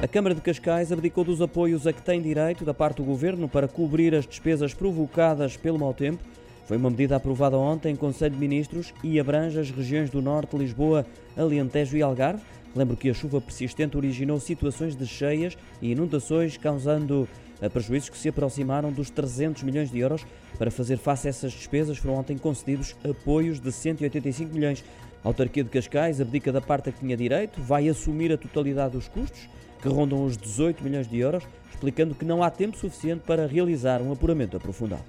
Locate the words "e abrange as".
9.02-9.72